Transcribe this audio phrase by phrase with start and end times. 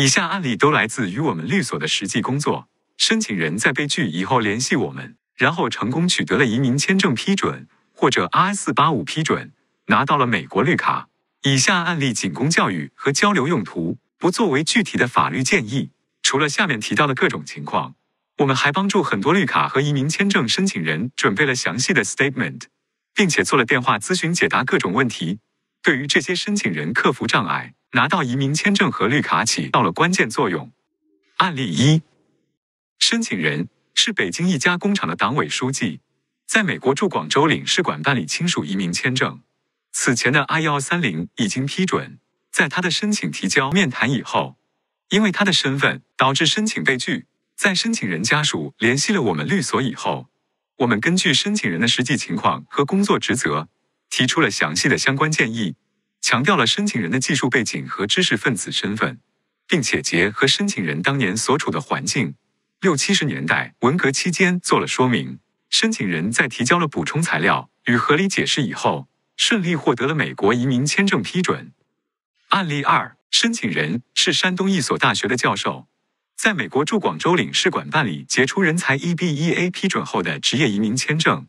[0.00, 2.68] 以下案例都来自于我们律所的实际工作。
[2.98, 9.52] 申请人在被拒以后联系我们，然后成功取得了移民签证批准或者 I 四八五批准，
[9.86, 11.08] 拿到了美国绿卡。
[11.42, 15.90] 以下案例仅供教育和交流用途，不作为具体的法律建议。
[16.22, 17.96] 除了下面提到的各种情况，
[18.36, 22.66] 我们还帮助很多绿卡和移民签证申请人准备了详细的 statement，
[23.12, 25.40] 并且做了电话咨询解答各种问题。
[25.82, 27.74] 对于这些申请人克服障碍。
[27.92, 30.70] 拿到移民签证和绿卡起到了关键作用。
[31.38, 32.02] 案例一，
[32.98, 36.00] 申请人是北京一家工厂的党委书记，
[36.46, 39.40] 在美国驻广州领事馆办理亲属移民签证。
[39.90, 42.18] 此前的 I 幺三零已经批准，
[42.52, 44.58] 在他的申请提交面谈以后，
[45.08, 47.26] 因为他的身份导致申请被拒。
[47.56, 50.28] 在申请人家属联系了我们律所以后，
[50.76, 53.68] 我们根据申请人的实际情况和工作职责，
[54.10, 55.76] 提出了详细的相关建议。
[56.20, 59.20] 强调了申请人的技术背景和知识分子身份，
[59.66, 62.34] 并且结合申请人当年所处的环境，
[62.80, 65.38] 六七十年代文革期间做了说明。
[65.70, 71.72] 申请人在提交了补充材料与合理解释以后，顺利获得了美国移民签证批准。
[72.48, 75.86] 案例二，申请人是山东一所大学的教授，
[76.36, 81.46] 在美国驻广州领事馆办理杰出人才 EBEA 批准后的职业移民签证。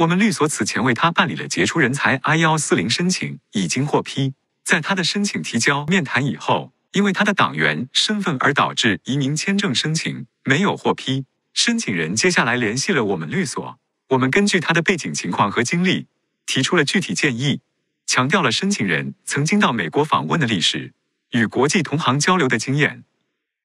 [0.00, 4.32] 我们律所此前为他办理了杰出人才 I 幺四零申请，已经获批。
[4.64, 11.26] 在他的申请提交面谈以后，因为他的党员身份而导致移民签证申请没有获批。
[11.52, 13.78] 申请人接下来联系了我们律所，
[14.08, 16.06] 我们根据他的背景情况和经历，
[16.46, 17.60] 提出了具体建议，
[18.06, 20.94] 强调了申请人曾经到美国访问的历史，
[21.32, 23.04] 与国际同行交流的经验，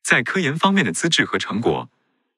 [0.03, 1.89] 在科研方面的资质和成果，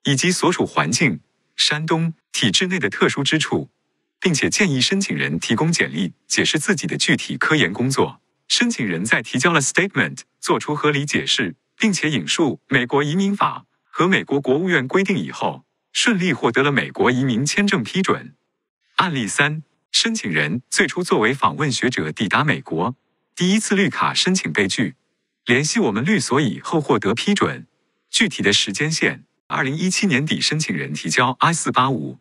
[0.04, 1.22] 以及所属环境
[1.56, 3.72] 山东体制内的特殊之处。
[4.20, 8.22] 并且建议申请人提供简历，解释自己的具体科研工作。
[8.48, 18.36] 申请人在提交了 statement，做出合理解释，并且引述美国移民法和美国国务院规定以后，顺利获得了美国移民签证批准。
[18.96, 22.96] 案例三：申请人最初作为访问学者抵达美国，
[23.36, 24.96] 第一次绿卡申请被拒，
[25.46, 27.68] 联系我们律所以后获得批准。
[28.10, 32.18] 具体的时间线：二零一七年底，申请人提交 I 四八五。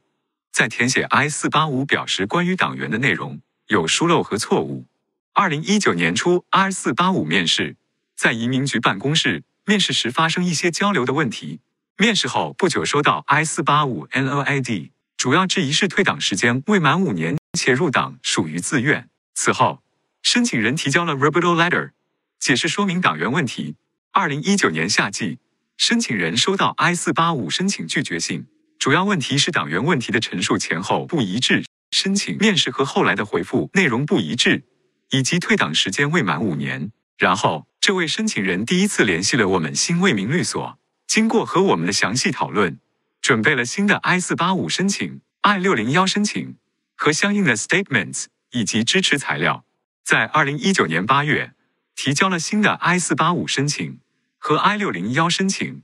[0.52, 4.86] 在填写 I 四八五表时，关于党员的内容有疏漏和错误。
[5.32, 7.76] 二零一九年初，I 四八五面试，
[8.14, 11.60] 在移民局办公室面试时发生一些交流的问题。
[11.98, 19.08] 面试后不久收到 I 四八五 NOID，主要质疑是退党时间未满五年且入党属于自愿。
[19.34, 19.82] 此后，
[20.22, 21.90] 申请人提交了 rebuttal letter，
[22.38, 23.76] 解释说明党员问题。
[24.12, 25.38] 二零一九年夏季，
[25.76, 28.46] 申请人收到 I 四八五申请拒绝信。
[28.86, 34.62] 主要问题是党员问题的陈述前后不一致，申请面试和后来的回复内容不一致，
[35.10, 36.92] 以及退党时间未满五年。
[37.18, 42.78] 然后，这位申请人第一次联系了我们新为民律所，经过和我们的详细讨论，
[43.20, 46.54] 准备了新的 I 四八五申请、I 六零幺申请
[46.94, 49.64] 和相应的 statements 以及支持材料，
[50.04, 51.54] 在二零一九年八月
[51.96, 53.98] 提交了新的 I 四八五申请
[54.38, 55.82] 和 I 六零幺申请。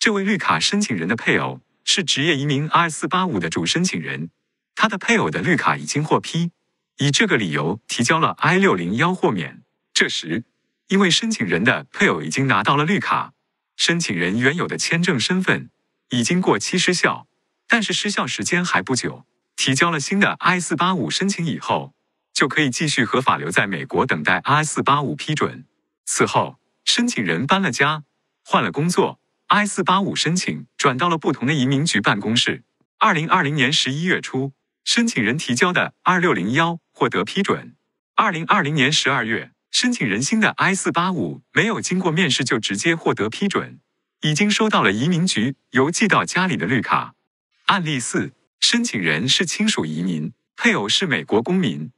[0.00, 1.60] 这位绿卡申请人的配偶。
[1.84, 4.30] 是职业移民 I 四八五的主申请人，
[4.74, 6.50] 他的配偶的绿卡已经获批，
[6.98, 9.62] 以这个理由提交了 I 六零幺豁免。
[9.92, 10.44] 这时，
[10.88, 13.32] 因为申请人的配偶已经拿到了绿卡，
[13.76, 15.70] 申请人原有的签证身份
[16.10, 17.26] 已经过期失效，
[17.68, 19.26] 但是失效时间还不久。
[19.56, 21.94] 提交了新的 I 四八五申请以后，
[22.32, 25.66] 就可以继续合法留在美国等待 I 四八五批准。
[26.06, 28.04] 此后，申请人搬了家，
[28.42, 29.19] 换了工作。
[29.52, 32.62] I 四八五申请转到了不同的移民局办公室。
[32.98, 34.52] 二零二零年十一月初，
[34.84, 37.74] 申请人提交的二六零幺获得批准。
[38.14, 43.80] 二零二零年十二月，申请人新的 I 四八五没有经过面试就直接获得批准，
[44.20, 47.16] 已经收到了移民局邮寄到家里的绿卡。
[47.66, 51.90] 案例四：申请人是亲属移民，配偶是美国公民，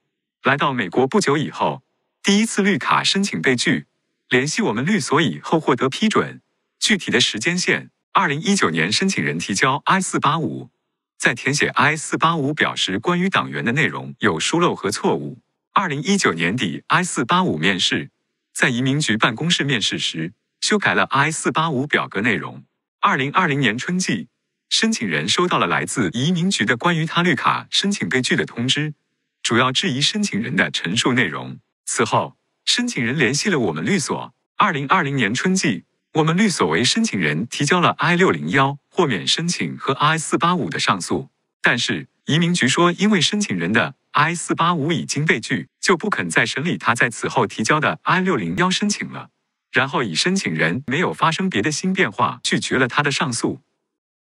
[0.43, 1.83] 来到美国不久以后，
[2.23, 3.85] 第一次绿卡申请被拒，
[4.31, 6.41] 联系我们律所以后获得批准。
[6.83, 10.71] 具体的时间线：二零一九年，申请人提交 I 四八五，
[11.17, 15.39] 在填写 I 四八五表时，关于党员的内容有疏漏和错误。
[15.73, 18.11] 二零一九年底，I 四八五面试，
[18.53, 22.65] 在移民局办公室面试时，修改了 I 四八五表格内容。
[23.01, 24.27] 二零二零年春季，
[24.69, 28.95] 申请人收到了来自移民局的关于他绿卡申请被拒的通知，
[29.41, 31.61] 主要质疑申请人的陈述内容。
[31.87, 34.35] 此后，申请人联系了我们律所。
[34.57, 35.85] 二零二零年春季。
[36.15, 41.31] 我们律所为申请人提交了 I 六零幺豁免申请和 I 四八五的上诉，
[41.63, 49.31] 但是移民局说，因为申请人的 I 四八五已经被拒，就不肯再审理他在此后提交的 I 六零幺申请了。
[49.71, 53.63] 然后以申请人没有发生别的新变化拒绝了他的上诉。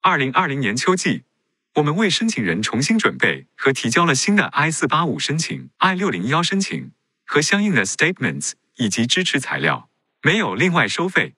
[0.01, 1.23] 二零二零年秋季，
[1.75, 6.91] 我们为申请人重新准备和提交了新的 I 四八五申请、I 六零幺申请
[7.25, 9.89] 和相应的 statements 以及支持材料，
[10.21, 11.35] 没有另外收费。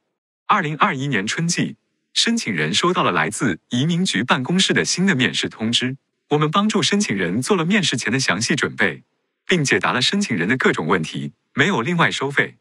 [0.51, 1.77] 二零二一年春季，
[2.11, 5.95] 申请人收到了来自移民局办公室的新的面试通知，
[6.31, 9.05] 我们帮助申请人做了面试前的详细准备，
[9.47, 12.57] 并解答了申请人的各种问题，没有另外收费。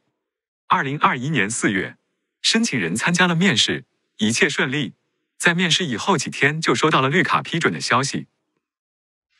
[0.68, 1.96] 二零二一年四月，
[2.40, 3.84] 申请人参加了面试，
[4.18, 4.94] 一切顺利。
[5.36, 8.28] 在面试以后几天就收到了绿卡批准的消息。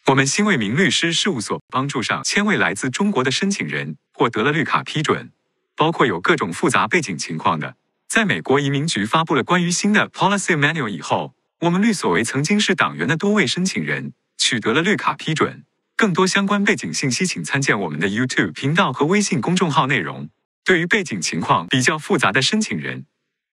[0.06, 5.30] 我们新为民律师事务所帮助上千位来自中国的申请人获得了绿卡批准，
[5.76, 7.76] 包括有各种复杂背景情况的。
[8.10, 15.64] 在美国移民局发布了关于新的 Policy Manual 以后，我们律所为曾经是党员的多位申请人取得了绿卡批准。
[15.96, 20.28] 更多相关背景信息，请参见我们的 YouTube 频道和微信公众号内容。
[20.64, 23.06] 对于背景情况比较复杂的申请人，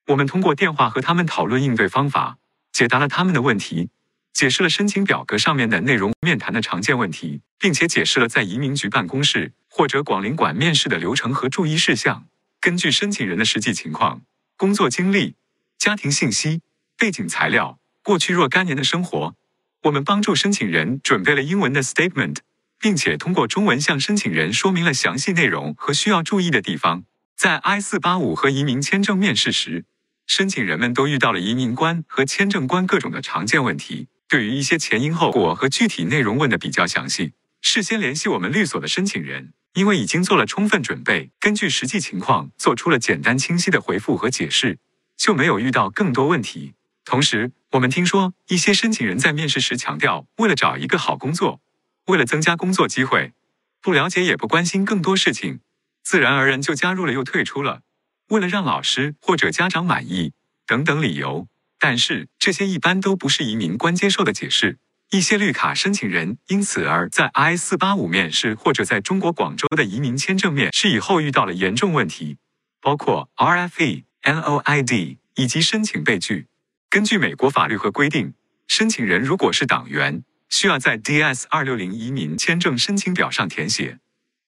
[0.07, 2.39] 我们通过电话和他们讨论应对方法，
[2.73, 3.91] 解答了他们的问题，
[4.33, 12.25] 解释了申请表格上面的内容、面谈的常见问题，并且解释了在移民局办公室或者广领馆面试的流程和注意事项。
[12.59, 14.23] 根据申请人的实际情况、
[14.57, 15.35] 工作经历、
[15.77, 16.61] 家庭信息、
[16.97, 19.35] 背景材料、过去若干年的生活，
[19.83, 22.37] 我们帮助申请人准备了英文的 statement。
[22.79, 27.05] 并且通过中文向申请人说明了详细内容和需要注意的地方。
[27.35, 29.85] 在 I 四八五和移民签证面试时，
[30.25, 34.07] 申请人们都遇到了移民官和签证官各种的常见问题。
[34.27, 37.33] 对于一些前因后果和具体内容问的比较详细，
[37.67, 44.79] 事先联系我们律所的申请人，因为已经做了充分准备，根据实际情况做出了简单清晰的回复和解释，
[45.17, 46.73] 就没有遇到更多问题。
[47.03, 51.59] 同时，我们听说一些申请人在面试时强调，为了找一个好工作。
[52.05, 53.33] 为了增加工作机会，
[53.81, 55.59] 不了解也不关心更多事情，
[56.03, 57.81] 自然而然就加入了又退出了。
[58.29, 60.31] 为了让老师或者家长满意
[60.65, 61.47] 等等理由，
[61.77, 64.77] 但是这些一般都不是移民官接受的解释。
[65.11, 72.37] 一些绿卡申请人因此而在 I 四八五面试或者在中国广州的移民签证面试以后遇到了严重问题，
[72.81, 76.47] 包括 RFE、NOID 以及申请被拒。
[76.89, 78.33] 根据美国法律和规定，
[78.67, 80.23] 申请人如果是党员。
[80.49, 83.99] 需要在 DS 二六零移民签证申请表上填写。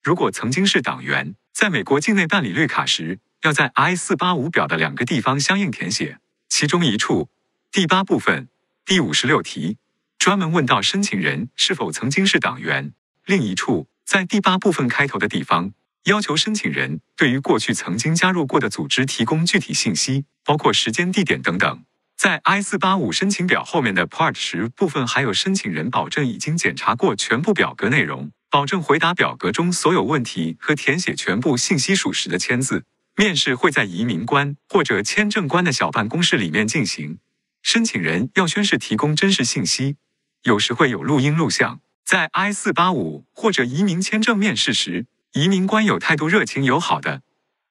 [0.01, 6.19] 如果曾经是党员，在美国境内办理绿卡时，要在 I 四八五表的两个地方相应填写。
[6.47, 7.27] 其中一处
[7.69, 8.47] 第八部分
[8.85, 9.77] 第五十六题
[10.19, 12.91] 专门问到申请人是否曾经是党员；
[13.25, 15.71] 另一处在第八部分开头的地方
[16.03, 21.83] 要求申请人对于过去曾经加入过的组织提供具体信息，包括时间、地点等等。
[22.17, 32.83] 在 I 四八五申请表后面的 Part 十部分，还有申请人保证已经检查过全部表格内容，保证回答表格中所有问题和填写全部信息属实的签字。
[33.15, 37.19] 面试会在移民官或者签证官的小办公室里面进行，
[37.61, 39.95] 申请人要宣誓提供真实信息，
[40.43, 41.81] 有时会有录音录像。
[42.05, 47.21] 在 I 四八五或者移民签证面试时，移民官有态度热情友好的，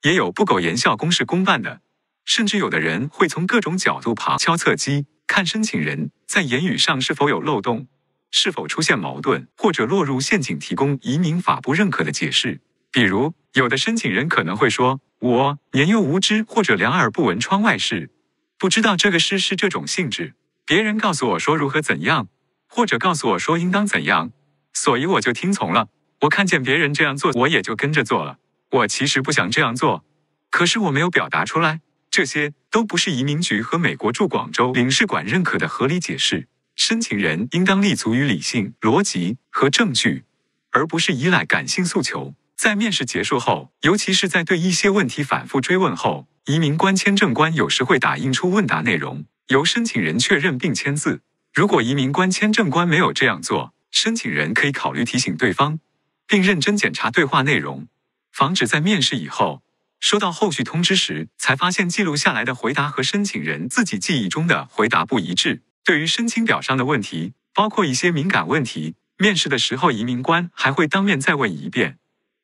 [0.03, 1.81] 也有不苟言笑、公事公办的。
[2.25, 7.88] 甚至有的人会从各种角度旁敲侧击，看申请人在言语上是否有漏洞，
[8.31, 12.61] 是否出现矛盾，或者落入陷阱，提供移民法不认可的解释。
[12.93, 18.11] 比如，有的申请人可能会说：“我年幼无知，或者两耳不闻窗外事，
[18.56, 20.35] 不知道这个事是这种性质。
[20.64, 22.28] 别人告诉我说如何怎样，
[22.69, 24.31] 或者告诉我说应当怎样，
[24.73, 25.89] 所以我就听从了。
[26.21, 28.39] 我看见别人这样做，我也就跟着做了。
[28.71, 30.05] 我其实不想这样做，
[30.51, 36.49] 可是我没有表达出来。”这些都不是移民局和美国驻广州领事馆认可的合理解释。
[36.75, 40.25] 申请人应当立足于理性、逻辑和证据，
[40.71, 42.35] 而不是依赖感性诉求。
[42.57, 51.21] 在面试结束后，尤其是在对一些问题反复追问后，移民官、签证官有时会打印出问答内容，由申请人确认并签字。
[51.59, 55.81] 如果移民官、签证官没有这样做，申请人可以考虑提醒对方，
[56.25, 57.88] 并认真检查对话内容，
[58.31, 59.61] 防止在面试以后。
[59.99, 65.62] 收到后续通知时，才发现记录下来的回答和申请人自己记忆中的回答不一致。
[65.85, 71.99] 对于申请表上的问题，包括一些敏感问题，面试的时候移民官还会当面再问一遍，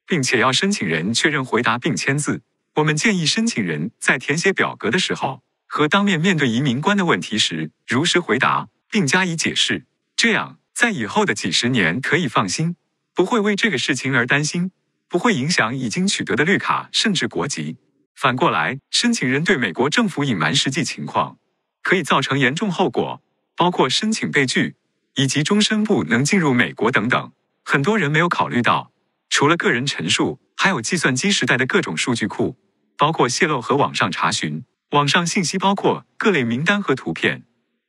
[0.08, 2.42] 并且要申请人确认回答并签字。
[2.74, 12.76] 我们建议申请人在填写表格的时候和当面面对移民官的问题时，如实回答并加以解释，这样在以后的几十年可以放心，
[13.12, 14.70] 不会为这个事情而担心。
[15.08, 17.76] 不会影响已经取得的绿卡，甚至国籍。
[18.14, 21.38] 反过来，申请人对美国政府隐瞒实际情况，
[21.82, 23.20] 可以造成严重后果，
[23.56, 24.76] 包括申请被拒，
[25.16, 27.32] 以及终身不能进入美国等等。
[27.64, 28.92] 很多人没有考虑到，
[29.28, 32.56] 除了个人陈述，还有计算机时代的各种数据库，
[32.96, 34.62] 包括泄露和网上查询。
[34.90, 37.42] 网上信息包括各类名单和图片。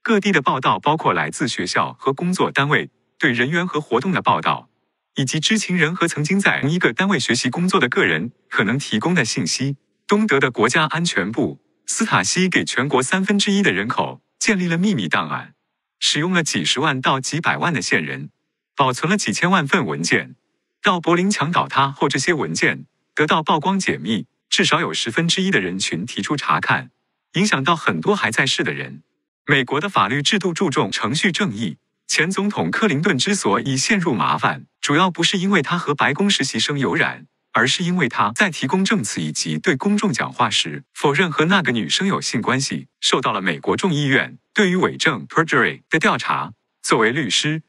[0.06, 4.70] 各地的报道包括来自学校和工作单位对人员和活动的报道，
[5.16, 9.78] 以及知情人和曾经在同一个单位学习工作的个人可能提供的信息。
[10.06, 15.56] 东德的国家安全部斯塔西给全国三分之一的人口建立了秘密档案，
[15.98, 18.30] 使用了几十万到几百万的线人，
[18.76, 20.36] 保存了几千万份文件。
[20.84, 22.86] 到柏林墙倒塌后，这些文件
[23.16, 26.92] 得到曝光解密，至少有十分之一的人群提出查看，
[27.34, 29.02] 影响到很多还在世的人。
[29.48, 31.78] 美国的法律制度注重程序正义。
[32.08, 37.28] 前总统克林顿之所以陷入麻烦，主要不是因为他和白宫实习生有染。
[37.52, 46.52] 而是因为他在提供证词以及对公众讲话时否认和那个女生有性关系，受到了美国众议院对于伪证 （perjury） 的调查。
[46.84, 47.62] 作为律师，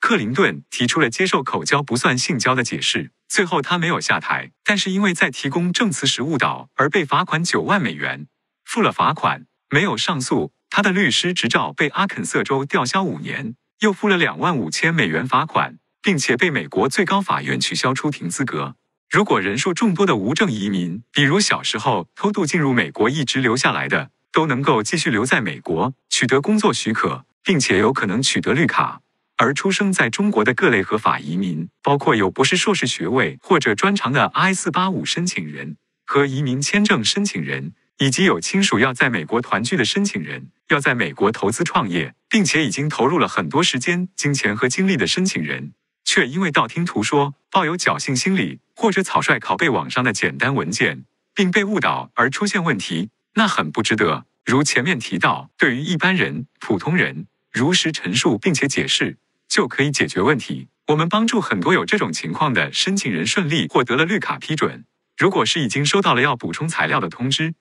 [0.00, 3.10] 克林顿提出了接受口交不算性交的解释。
[3.28, 8.26] 最后他没有下台，但是因为在提供证词时误导而被罚款九万美元。
[8.64, 18.74] 付了罚款，没有上诉，他的律师执照被阿肯色州吊销五年，又付了两万五千美元罚款，并且被美国最高法院取消出庭资格。
[19.08, 28.98] 如果人数众多的无证移民，比如小时候偷渡进入美国一直留下来的，都能够继续留在美国，取得工作许可，并且有可能取得绿卡；
[29.36, 45.72] 而出生在中国的各类合法移民，包括有博士、硕士学位或者专长的 I 四八五申请人和移民签证申请人，以及有亲属要在美国团聚的申请人，要在美国投资创业，并且已经投入了很多时间、金钱和精力的申请人。
[46.04, 54.26] 却因为道听途说、抱有侥幸心理，或者草率拷贝网上的简单文件，并被误导而出现问题，那很不值得。
[54.44, 59.16] 如前面提到，对于一般人、普通人，如实陈述并且解释，
[59.48, 60.68] 就可以解决问题。
[60.88, 64.84] 我们帮助很多有这种情况的申请人顺利获得了绿卡批准。
[65.16, 67.54] 如果是已经收到了要补充材料的通知，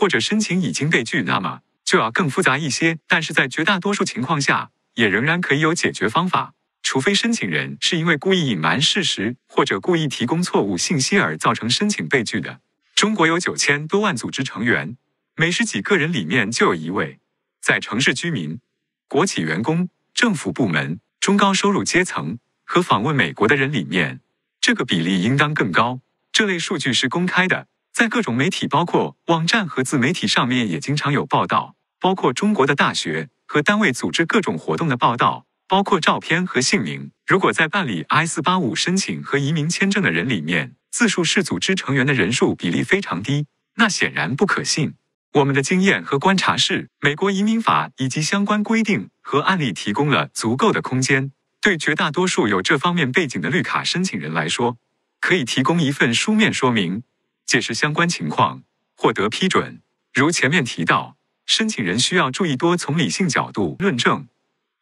[0.00, 3.00] 或者申请已经被拒，那么就要更复杂一些。
[3.08, 6.54] 但是在绝大多数情况下，也仍然可以有解决方法。
[6.84, 12.60] 除非申请人是因为故意隐瞒事实或者故意提供错误信息而造成申请被拒的。
[12.94, 14.96] 中国有九千多万组织成员，
[15.34, 17.18] 每十几个人里面就有一位
[17.60, 18.60] 在城市居民、
[19.08, 24.20] 国企员工、政府部门、中高收入阶层和访问美国的人里面，
[24.60, 25.98] 这个比例应当更高。
[26.30, 27.66] 这类数据是公开的，
[27.98, 35.46] 在各种媒体，包括网站和自媒体上面也经常有报道，包括中国的大学和单位组织各种活动的报道。
[35.66, 37.10] 包括照片和姓名。
[37.26, 44.94] 如果在办理 I 四八五申请和移民签证的人里面，自述是组织成员的人数比例非常低，那显然不可信。
[45.32, 54.78] 我们的经验和观察是，美国移民法以及相关规定和案例提供了足够的空间，对绝大多数有这方面背景的绿卡申请人来说，
[55.20, 57.02] 可以提供一份书面说明，
[57.48, 58.62] 解释相关情况，
[58.94, 59.80] 获得批准。
[60.12, 64.28] 如前面提到，申请人需要注意多从理性角度论证。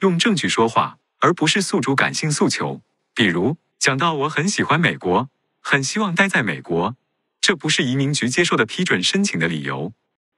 [0.00, 2.82] 用证据说话，而不是诉诸感性诉求。
[3.14, 5.30] 比如讲到我很喜欢美国，
[5.60, 6.96] 很希望待在美国，
[7.40, 9.92] 这不是移民局接受的批准申请的理由。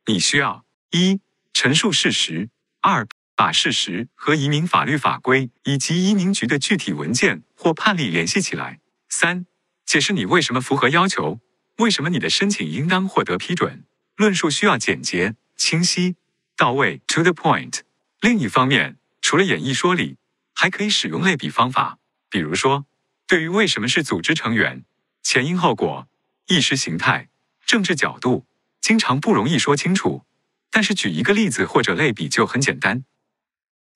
[0.04, 1.20] 你需要一
[1.54, 2.50] 陈述事实，
[2.82, 9.46] 二把事实和移民法律法规以及移民局的具体文件或判例联系起来，三
[9.86, 11.40] 解释你为什么符合要求，
[11.78, 13.84] 为什么你的申请应当获得批准。
[14.16, 16.16] 论述需要简洁、清晰、
[16.56, 17.80] 到位 （to the point）。
[18.20, 18.96] 另一方面。
[19.20, 20.16] 除了演绎说理，
[20.54, 21.98] 还可以使用类比方法，
[22.30, 22.86] 比如说，
[23.26, 24.86] 对于为什么是组织成员，
[25.22, 26.08] 前因后果、
[26.46, 27.28] 意识形态、
[27.66, 28.46] 政治角度，
[28.80, 30.24] 经常不容易说清楚。
[30.70, 33.04] 但是举一个例子或者类比就很简单。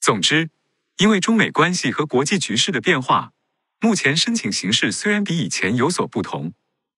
[0.01, 0.51] 总之，
[0.99, 3.33] 因为中美关系和国际局势的变化，
[3.81, 6.53] 目前申请形式虽然比以前有所不同，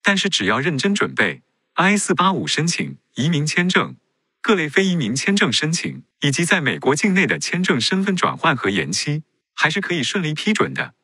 [0.03, 1.41] 但是只要认真准备
[1.73, 3.95] ，I 四八五申请移民签证。
[4.41, 10.95] 各类非移民签证申请以及在美国境内的签证身份转换和延期，还是可以顺利批准的。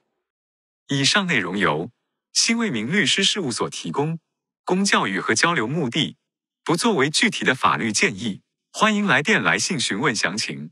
[0.90, 1.90] 以上内容由
[2.34, 4.20] 新为民律师事务所提供，
[4.66, 6.18] 供教育和交流目的，
[6.66, 8.42] 不作为具体的法律建议。
[8.74, 10.72] 欢迎来电来信询问详情。